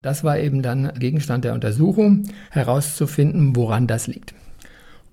Das 0.00 0.22
war 0.22 0.38
eben 0.38 0.62
dann 0.62 0.92
Gegenstand 0.96 1.44
der 1.44 1.54
Untersuchung, 1.54 2.28
herauszufinden, 2.50 3.56
woran 3.56 3.88
das 3.88 4.06
liegt. 4.06 4.32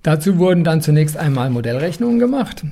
Dazu 0.04 0.38
wurden 0.38 0.63
dann 0.63 0.81
zunächst 0.81 1.17
einmal 1.17 1.50
Modellrechnungen 1.50 2.19
gemacht. 2.19 2.63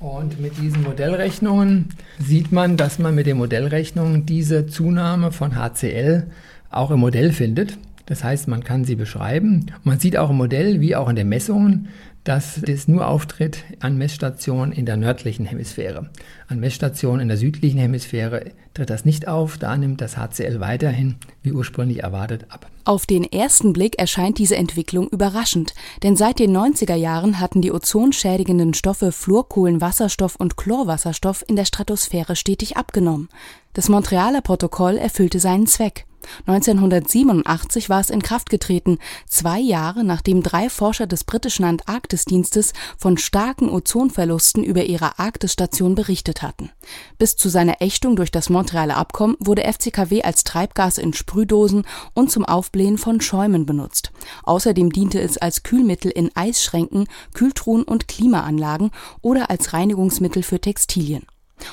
Und 0.00 0.40
mit 0.40 0.56
diesen 0.56 0.82
Modellrechnungen 0.82 1.90
sieht 2.18 2.52
man, 2.52 2.78
dass 2.78 2.98
man 2.98 3.14
mit 3.14 3.26
den 3.26 3.36
Modellrechnungen 3.36 4.24
diese 4.24 4.66
Zunahme 4.66 5.30
von 5.30 5.56
HCl 5.56 6.28
auch 6.70 6.90
im 6.90 7.00
Modell 7.00 7.32
findet. 7.32 7.76
Das 8.08 8.24
heißt, 8.24 8.48
man 8.48 8.64
kann 8.64 8.86
sie 8.86 8.96
beschreiben. 8.96 9.66
Man 9.84 10.00
sieht 10.00 10.16
auch 10.16 10.30
im 10.30 10.38
Modell 10.38 10.80
wie 10.80 10.96
auch 10.96 11.10
in 11.10 11.16
den 11.16 11.28
Messungen, 11.28 11.88
dass 12.24 12.58
das 12.64 12.88
nur 12.88 13.06
auftritt 13.06 13.64
an 13.80 13.98
Messstationen 13.98 14.72
in 14.72 14.86
der 14.86 14.96
nördlichen 14.96 15.44
Hemisphäre. 15.44 16.08
An 16.46 16.58
Messstationen 16.58 17.20
in 17.20 17.28
der 17.28 17.36
südlichen 17.36 17.78
Hemisphäre 17.78 18.52
tritt 18.72 18.88
das 18.88 19.04
nicht 19.04 19.28
auf, 19.28 19.58
da 19.58 19.76
nimmt 19.76 20.00
das 20.00 20.16
HCl 20.16 20.58
weiterhin, 20.58 21.16
wie 21.42 21.52
ursprünglich 21.52 22.02
erwartet, 22.02 22.46
ab. 22.48 22.70
Auf 22.86 23.04
den 23.04 23.24
ersten 23.24 23.74
Blick 23.74 23.98
erscheint 23.98 24.38
diese 24.38 24.56
Entwicklung 24.56 25.08
überraschend, 25.08 25.74
denn 26.02 26.16
seit 26.16 26.38
den 26.38 26.56
90er 26.56 26.94
Jahren 26.94 27.40
hatten 27.40 27.60
die 27.60 27.72
ozonschädigenden 27.72 28.72
Stoffe 28.72 29.12
Fluorkohlenwasserstoff 29.12 30.36
und 30.36 30.56
Chlorwasserstoff 30.56 31.44
in 31.46 31.56
der 31.56 31.66
Stratosphäre 31.66 32.36
stetig 32.36 32.78
abgenommen. 32.78 33.28
Das 33.74 33.90
Montrealer 33.90 34.40
Protokoll 34.40 34.96
erfüllte 34.96 35.40
seinen 35.40 35.66
Zweck. 35.66 36.07
1987 36.46 37.88
war 37.88 38.00
es 38.00 38.10
in 38.10 38.22
Kraft 38.22 38.50
getreten, 38.50 38.98
zwei 39.26 39.58
Jahre 39.58 40.04
nachdem 40.04 40.42
drei 40.42 40.68
Forscher 40.68 41.06
des 41.06 41.24
britischen 41.24 41.64
Antarktisdienstes 41.64 42.72
von 42.96 43.18
starken 43.18 43.68
Ozonverlusten 43.68 44.64
über 44.64 44.84
ihrer 44.84 45.18
Arktisstation 45.18 45.94
berichtet 45.94 46.42
hatten. 46.42 46.70
Bis 47.18 47.36
zu 47.36 47.48
seiner 47.48 47.80
Ächtung 47.80 48.16
durch 48.16 48.30
das 48.30 48.50
Montrealer 48.50 48.96
Abkommen 48.96 49.36
wurde 49.40 49.62
FCKW 49.62 50.22
als 50.22 50.44
Treibgas 50.44 50.98
in 50.98 51.12
Sprühdosen 51.12 51.84
und 52.14 52.30
zum 52.30 52.44
Aufblähen 52.44 52.98
von 52.98 53.20
Schäumen 53.20 53.66
benutzt. 53.66 54.12
Außerdem 54.44 54.92
diente 54.92 55.20
es 55.20 55.38
als 55.38 55.62
Kühlmittel 55.62 56.10
in 56.10 56.30
Eisschränken, 56.34 57.06
Kühltruhen 57.34 57.82
und 57.82 58.08
Klimaanlagen 58.08 58.90
oder 59.22 59.50
als 59.50 59.72
Reinigungsmittel 59.72 60.42
für 60.42 60.60
Textilien 60.60 61.26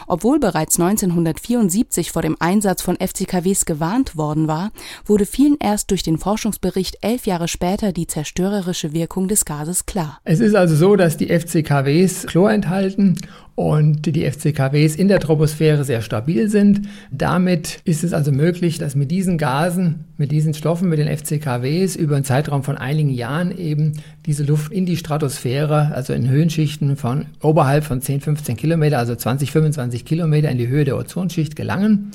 obwohl 0.07 0.39
bereits 0.39 0.79
1974 0.79 2.11
vor 2.11 2.21
dem 2.21 2.35
Einsatz 2.39 2.81
von 2.81 2.97
FCKWs 2.97 3.65
gewarnt 3.65 4.15
worden 4.15 4.47
war, 4.47 4.71
wurde 5.05 5.25
vielen 5.25 5.57
erst 5.59 5.91
durch 5.91 6.03
den 6.03 6.17
Forschungsbericht 6.17 6.97
elf 7.01 7.25
Jahre 7.25 7.47
später 7.47 7.91
die 7.91 8.07
zerstörerische 8.07 8.93
Wirkung 8.93 9.27
des 9.27 9.45
Gases 9.45 9.85
klar. 9.85 10.19
Es 10.23 10.39
ist 10.39 10.55
also 10.55 10.75
so, 10.75 10.95
dass 10.95 11.17
die 11.17 11.27
FCKWs 11.27 12.27
Chlor 12.27 12.51
enthalten 12.51 13.17
und 13.55 14.05
die 14.13 14.29
FCKWs 14.29 14.95
in 14.95 15.07
der 15.07 15.21
Troposphäre 15.21 15.85
sehr 15.85 16.01
stabil 16.01 16.49
sind. 16.49 16.81
Damit 17.09 17.79
ist 17.85 18.03
es 18.03 18.13
also 18.13 18.33
möglich, 18.33 18.77
dass 18.77 18.95
mit 18.95 19.11
diesen 19.11 19.37
Gasen, 19.37 20.05
mit 20.17 20.31
diesen 20.31 20.53
Stoffen, 20.53 20.89
mit 20.89 20.99
den 20.99 21.07
FCKWs 21.07 21.95
über 21.95 22.15
einen 22.15 22.25
Zeitraum 22.25 22.63
von 22.63 22.77
einigen 22.77 23.09
Jahren 23.09 23.57
eben 23.57 23.93
diese 24.25 24.43
Luft 24.43 24.73
in 24.73 24.85
die 24.85 24.97
Stratosphäre, 24.97 25.91
also 25.95 26.11
in 26.11 26.29
Höhenschichten 26.29 26.97
von 26.97 27.27
oberhalb 27.41 27.85
von 27.85 28.01
10, 28.01 28.21
15 28.21 28.57
Kilometer, 28.57 28.99
also 28.99 29.15
20, 29.15 29.51
25 29.51 30.03
Kilometer 30.03 30.49
in 30.49 30.57
die 30.57 30.67
Höhe 30.67 30.83
der 30.83 30.97
Ozonschicht 30.97 31.55
gelangen 31.55 32.11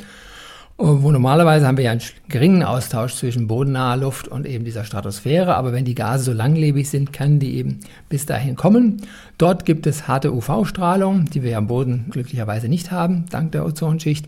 wo 0.82 1.12
normalerweise 1.12 1.66
haben 1.66 1.76
wir 1.76 1.84
ja 1.84 1.90
einen 1.90 2.00
geringen 2.28 2.62
Austausch 2.62 3.14
zwischen 3.14 3.46
bodennaher 3.46 3.98
Luft 3.98 4.28
und 4.28 4.46
eben 4.46 4.64
dieser 4.64 4.84
Stratosphäre, 4.84 5.54
aber 5.54 5.74
wenn 5.74 5.84
die 5.84 5.94
Gase 5.94 6.24
so 6.24 6.32
langlebig 6.32 6.88
sind, 6.88 7.12
können 7.12 7.38
die 7.38 7.56
eben 7.56 7.80
bis 8.08 8.24
dahin 8.24 8.56
kommen. 8.56 9.02
Dort 9.36 9.66
gibt 9.66 9.86
es 9.86 10.08
harte 10.08 10.32
UV-Strahlung, 10.32 11.26
die 11.26 11.42
wir 11.42 11.58
am 11.58 11.66
Boden 11.66 12.06
glücklicherweise 12.10 12.68
nicht 12.68 12.90
haben, 12.90 13.26
dank 13.30 13.52
der 13.52 13.66
Ozonschicht. 13.66 14.26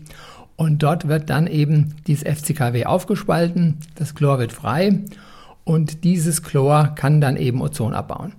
Und 0.55 0.83
dort 0.83 1.07
wird 1.07 1.31
dann 1.31 1.47
eben 1.47 1.95
dieses 2.05 2.23
FCKW 2.23 2.85
aufgespalten, 2.85 3.79
das 3.95 4.13
Chlor 4.13 4.37
wird 4.37 4.51
frei 4.51 4.99
und 5.63 6.03
dieses 6.03 6.43
Chlor 6.43 6.93
kann 6.95 7.19
dann 7.19 7.35
eben 7.35 7.63
Ozon 7.63 7.95
abbauen. 7.95 8.33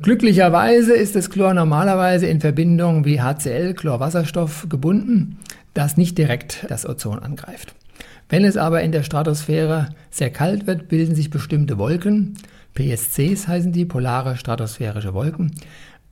Glücklicherweise 0.00 0.94
ist 0.94 1.16
das 1.16 1.30
Chlor 1.30 1.52
normalerweise 1.52 2.26
in 2.26 2.40
Verbindung 2.40 3.04
wie 3.04 3.20
HCl, 3.20 3.74
Chlorwasserstoff, 3.74 4.68
gebunden 4.68 5.38
das 5.74 5.96
nicht 5.96 6.18
direkt 6.18 6.66
das 6.68 6.86
Ozon 6.86 7.18
angreift. 7.18 7.74
Wenn 8.28 8.44
es 8.44 8.56
aber 8.56 8.82
in 8.82 8.92
der 8.92 9.02
Stratosphäre 9.02 9.90
sehr 10.10 10.30
kalt 10.30 10.66
wird, 10.66 10.88
bilden 10.88 11.14
sich 11.14 11.30
bestimmte 11.30 11.78
Wolken, 11.78 12.36
PSCs 12.74 13.48
heißen 13.48 13.72
die, 13.72 13.84
polare 13.84 14.36
stratosphärische 14.36 15.14
Wolken. 15.14 15.52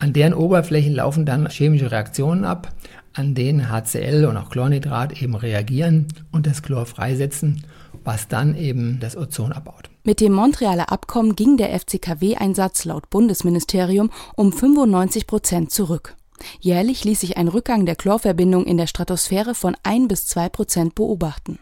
An 0.00 0.12
deren 0.12 0.34
Oberflächen 0.34 0.94
laufen 0.94 1.26
dann 1.26 1.48
chemische 1.48 1.90
Reaktionen 1.90 2.44
ab, 2.44 2.72
an 3.14 3.34
denen 3.34 3.70
HCl 3.70 4.26
und 4.26 4.36
auch 4.36 4.50
Chlornitrat 4.50 5.20
eben 5.22 5.34
reagieren 5.34 6.06
und 6.30 6.46
das 6.46 6.62
Chlor 6.62 6.86
freisetzen, 6.86 7.64
was 8.04 8.28
dann 8.28 8.56
eben 8.56 8.98
das 9.00 9.16
Ozon 9.16 9.52
abbaut. 9.52 9.90
Mit 10.04 10.20
dem 10.20 10.32
Montrealer 10.32 10.92
Abkommen 10.92 11.36
ging 11.36 11.56
der 11.56 11.78
FCKW-Einsatz 11.78 12.84
laut 12.84 13.10
Bundesministerium 13.10 14.10
um 14.36 14.52
95 14.52 15.26
Prozent 15.26 15.70
zurück. 15.70 16.16
Jährlich 16.60 17.04
ließ 17.04 17.20
sich 17.20 17.36
ein 17.36 17.48
Rückgang 17.48 17.86
der 17.86 17.96
Chlorverbindung 17.96 18.66
in 18.66 18.76
der 18.76 18.86
Stratosphäre 18.86 19.54
von 19.54 19.76
ein 19.82 20.08
bis 20.08 20.26
zwei 20.26 20.48
Prozent 20.48 20.94
beobachten. 20.94 21.58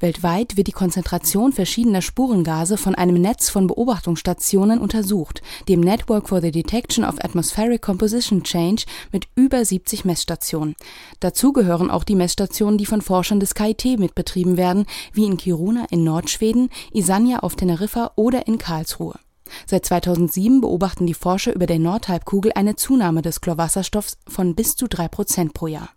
Weltweit 0.00 0.56
wird 0.56 0.66
die 0.66 0.72
Konzentration 0.72 1.52
verschiedener 1.52 2.02
Spurengase 2.02 2.76
von 2.76 2.94
einem 2.94 3.20
Netz 3.20 3.48
von 3.48 3.66
Beobachtungsstationen 3.66 4.78
untersucht, 4.78 5.42
dem 5.68 5.80
Network 5.80 6.28
for 6.28 6.40
the 6.40 6.50
Detection 6.50 7.04
of 7.04 7.16
Atmospheric 7.22 7.82
Composition 7.82 8.42
Change 8.42 8.84
mit 9.12 9.28
über 9.34 9.64
70 9.64 10.04
Messstationen. 10.04 10.74
Dazu 11.20 11.52
gehören 11.52 11.90
auch 11.90 12.04
die 12.04 12.16
Messstationen, 12.16 12.78
die 12.78 12.86
von 12.86 13.02
Forschern 13.02 13.40
des 13.40 13.54
KIT 13.54 13.98
mitbetrieben 13.98 14.56
werden, 14.56 14.86
wie 15.12 15.24
in 15.24 15.36
Kiruna 15.36 15.86
in 15.90 16.04
Nordschweden, 16.04 16.70
Isanya 16.92 17.40
auf 17.40 17.56
Teneriffa 17.56 18.12
oder 18.16 18.46
in 18.46 18.58
Karlsruhe. 18.58 19.18
Seit 19.66 19.86
2007 19.86 20.60
beobachten 20.60 21.06
die 21.06 21.14
Forscher 21.14 21.54
über 21.54 21.66
der 21.66 21.78
Nordhalbkugel 21.78 22.52
eine 22.54 22.76
Zunahme 22.76 23.22
des 23.22 23.40
Chlorwasserstoffs 23.40 24.18
von 24.28 24.54
bis 24.54 24.76
zu 24.76 24.88
drei 24.88 25.08
Prozent 25.08 25.54
pro 25.54 25.66
Jahr. 25.66 25.90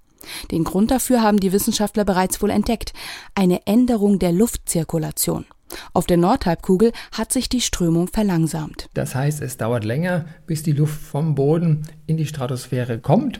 Den 0.52 0.64
Grund 0.64 0.92
dafür 0.92 1.22
haben 1.22 1.40
die 1.40 1.52
Wissenschaftler 1.52 2.06
bereits 2.06 2.42
wohl 2.42 2.50
entdeckt, 2.50 2.94
eine 3.36 3.66
Änderung 3.68 4.20
der 4.20 4.32
Luftzirkulation. 4.32 5.46
Auf 5.94 6.06
der 6.06 6.18
Nordhalbkugel 6.18 6.92
hat 7.12 7.32
sich 7.32 7.50
die 7.50 7.62
Strömung 7.62 8.08
verlangsamt. 8.08 8.88
Das 8.94 9.16
heißt, 9.16 9.42
es 9.42 9.58
dauert 9.58 9.84
länger, 9.84 10.26
bis 10.46 10.64
die 10.64 10.72
Luft 10.72 11.02
vom 11.02 11.36
Boden 11.36 11.88
in 12.06 12.18
die 12.18 12.28
Stratosphäre 12.28 13.00
kommt. 13.00 13.40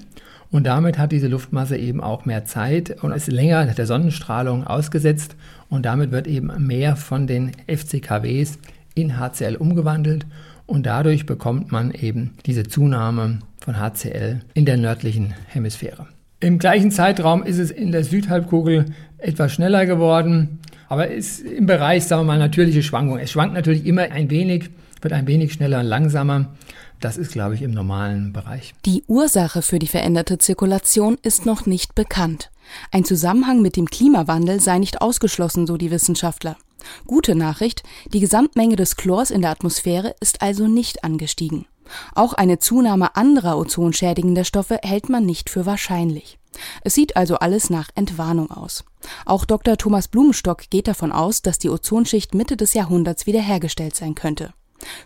Und 0.52 0.66
damit 0.66 0.98
hat 0.98 1.12
diese 1.12 1.28
Luftmasse 1.28 1.78
eben 1.78 2.02
auch 2.02 2.26
mehr 2.26 2.46
Zeit 2.46 3.04
und 3.04 3.12
ist 3.12 3.28
länger 3.28 3.66
der 3.66 3.86
Sonnenstrahlung 3.86 4.66
ausgesetzt. 4.66 5.36
Und 5.70 5.86
damit 5.86 6.12
wird 6.12 6.28
eben 6.28 6.52
mehr 6.66 6.96
von 6.96 7.28
den 7.28 7.52
FCKWs 7.68 8.60
in 8.96 9.20
HCl 9.20 9.56
umgewandelt 9.56 10.26
und 10.66 10.86
dadurch 10.86 11.26
bekommt 11.26 11.72
man 11.72 11.92
eben 11.92 12.34
diese 12.46 12.64
Zunahme 12.64 13.40
von 13.60 13.80
HCl 13.80 14.42
in 14.54 14.66
der 14.66 14.78
nördlichen 14.78 15.34
Hemisphäre. 15.48 16.08
Im 16.40 16.60
gleichen 16.60 16.92
Zeitraum 16.92 17.44
ist 17.44 17.60
es 17.60 17.72
in 17.72 17.92
der 17.92 18.04
Südhalbkugel 18.04 18.86
etwas 19.18 19.54
schneller 19.54 19.86
geworden, 19.86 20.60
aber 20.90 21.08
ist 21.08 21.42
im 21.42 21.66
Bereich, 21.66 22.06
sagen 22.06 22.24
wir 22.24 22.34
mal, 22.34 22.40
natürliche 22.40 22.84
Schwankungen. 22.84 23.24
Es 23.24 23.32
schwankt 23.32 23.54
natürlich 23.54 23.86
immer 23.86 24.04
ein 24.04 24.30
wenig, 24.30 24.70
wird 25.02 25.14
ein 25.14 25.28
wenig 25.28 25.54
schneller 25.54 25.80
und 25.80 25.86
langsamer. 25.86 26.54
Das 27.00 27.18
ist, 27.18 27.32
glaube 27.32 27.56
ich, 27.56 27.62
im 27.62 27.72
normalen 27.72 28.34
Bereich. 28.34 28.74
Die 28.86 29.04
Ursache 29.08 29.62
für 29.62 29.80
die 29.80 29.88
veränderte 29.88 30.38
Zirkulation 30.38 31.18
ist 31.22 31.46
noch 31.46 31.66
nicht 31.66 31.96
bekannt. 31.96 32.52
Ein 32.92 33.06
Zusammenhang 33.06 33.62
mit 33.62 33.76
dem 33.76 33.88
Klimawandel 33.88 34.60
sei 34.60 34.80
nicht 34.80 35.02
ausgeschlossen, 35.02 35.68
so 35.68 35.78
die 35.78 35.92
Wissenschaftler. 35.92 36.58
Gute 37.06 37.36
Nachricht, 37.36 37.84
die 38.14 38.20
Gesamtmenge 38.20 38.76
des 38.76 38.96
Chlors 38.96 39.32
in 39.32 39.42
der 39.42 39.52
Atmosphäre 39.52 40.16
ist 40.20 40.42
also 40.42 40.68
nicht 40.68 41.04
angestiegen. 41.04 41.66
Auch 42.14 42.34
eine 42.34 42.60
Zunahme 42.60 43.16
anderer 43.16 43.58
ozonschädigender 43.58 44.44
Stoffe 44.44 44.80
hält 44.82 45.10
man 45.10 45.26
nicht 45.26 45.50
für 45.50 45.66
wahrscheinlich. 45.66 46.40
Es 46.84 46.96
sieht 46.96 47.18
also 47.18 47.36
alles 47.36 47.70
nach 47.70 47.90
Entwarnung 47.96 48.50
aus. 48.50 48.86
Auch 49.26 49.46
Dr. 49.46 49.78
Thomas 49.78 50.08
Blumenstock 50.08 50.70
geht 50.70 50.88
davon 50.88 51.12
aus, 51.12 51.42
dass 51.42 51.60
die 51.60 51.70
Ozonschicht 51.70 52.34
Mitte 52.34 52.58
des 52.58 52.74
Jahrhunderts 52.74 53.28
wiederhergestellt 53.28 53.96
sein 53.96 54.16
könnte. 54.16 54.54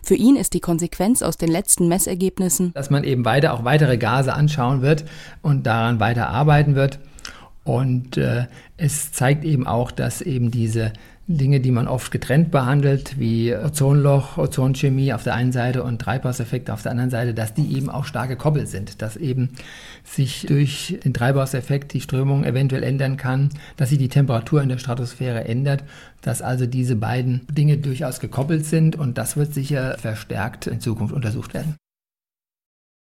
Für 0.02 0.14
ihn 0.14 0.36
ist 0.36 0.54
die 0.54 0.60
Konsequenz 0.60 1.22
aus 1.22 1.36
den 1.36 1.50
letzten 1.50 1.88
Messergebnissen, 1.88 2.72
dass 2.74 2.90
man 2.90 3.04
eben 3.04 3.24
weiter 3.24 3.54
auch 3.54 3.64
weitere 3.64 3.98
Gase 3.98 4.32
anschauen 4.32 4.82
wird 4.82 5.04
und 5.42 5.64
daran 5.66 6.00
weiter 6.00 6.28
arbeiten 6.28 6.74
wird. 6.74 6.98
Und 7.64 8.16
äh, 8.16 8.46
es 8.76 9.12
zeigt 9.12 9.44
eben 9.44 9.66
auch, 9.66 9.90
dass 9.90 10.22
eben 10.22 10.50
diese 10.50 10.92
Dinge, 11.36 11.60
die 11.60 11.70
man 11.70 11.86
oft 11.86 12.10
getrennt 12.10 12.50
behandelt, 12.50 13.18
wie 13.20 13.54
Ozonloch, 13.54 14.36
Ozonchemie 14.36 15.12
auf 15.12 15.22
der 15.22 15.34
einen 15.34 15.52
Seite 15.52 15.84
und 15.84 16.00
Treibhauseffekte 16.00 16.72
auf 16.72 16.82
der 16.82 16.90
anderen 16.90 17.10
Seite, 17.10 17.34
dass 17.34 17.54
die 17.54 17.72
eben 17.76 17.88
auch 17.88 18.04
stark 18.04 18.28
gekoppelt 18.28 18.68
sind, 18.68 19.00
dass 19.00 19.16
eben 19.16 19.50
sich 20.02 20.46
durch 20.48 20.98
den 21.04 21.14
Treibhauseffekt 21.14 21.92
die 21.92 22.00
Strömung 22.00 22.44
eventuell 22.44 22.82
ändern 22.82 23.16
kann, 23.16 23.50
dass 23.76 23.90
sich 23.90 23.98
die 23.98 24.08
Temperatur 24.08 24.60
in 24.60 24.68
der 24.68 24.78
Stratosphäre 24.78 25.44
ändert, 25.44 25.84
dass 26.20 26.42
also 26.42 26.66
diese 26.66 26.96
beiden 26.96 27.46
Dinge 27.48 27.78
durchaus 27.78 28.18
gekoppelt 28.18 28.66
sind 28.66 28.96
und 28.96 29.16
das 29.16 29.36
wird 29.36 29.54
sicher 29.54 29.96
verstärkt 29.98 30.66
in 30.66 30.80
Zukunft 30.80 31.14
untersucht 31.14 31.54
werden. 31.54 31.76